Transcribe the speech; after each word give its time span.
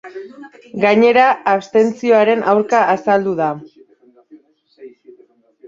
Gainera, 0.85 1.25
abstentzioaren 1.51 2.43
aurka 2.55 2.81
azaldu 2.95 3.37
da. 3.43 3.53